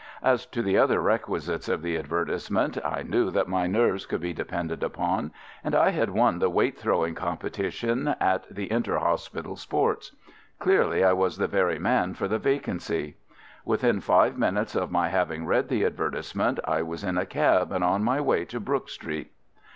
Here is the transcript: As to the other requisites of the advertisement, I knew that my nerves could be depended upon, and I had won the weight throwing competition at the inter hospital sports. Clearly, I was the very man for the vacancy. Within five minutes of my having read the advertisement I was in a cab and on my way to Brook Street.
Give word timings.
As 0.23 0.47
to 0.47 0.63
the 0.63 0.79
other 0.79 0.99
requisites 0.99 1.69
of 1.69 1.83
the 1.83 1.95
advertisement, 1.95 2.75
I 2.83 3.03
knew 3.03 3.29
that 3.29 3.47
my 3.47 3.67
nerves 3.67 4.07
could 4.07 4.19
be 4.21 4.33
depended 4.33 4.81
upon, 4.81 5.29
and 5.63 5.75
I 5.75 5.91
had 5.91 6.09
won 6.09 6.39
the 6.39 6.49
weight 6.49 6.75
throwing 6.79 7.13
competition 7.13 8.07
at 8.19 8.47
the 8.49 8.71
inter 8.71 8.97
hospital 8.97 9.55
sports. 9.55 10.15
Clearly, 10.57 11.03
I 11.03 11.13
was 11.13 11.37
the 11.37 11.47
very 11.47 11.77
man 11.77 12.15
for 12.15 12.27
the 12.27 12.39
vacancy. 12.39 13.17
Within 13.63 13.99
five 14.01 14.39
minutes 14.39 14.73
of 14.75 14.89
my 14.89 15.09
having 15.09 15.45
read 15.45 15.69
the 15.69 15.85
advertisement 15.85 16.59
I 16.63 16.81
was 16.81 17.03
in 17.03 17.19
a 17.19 17.25
cab 17.27 17.71
and 17.71 17.83
on 17.83 18.03
my 18.03 18.19
way 18.19 18.43
to 18.45 18.59
Brook 18.59 18.89
Street. 18.89 19.31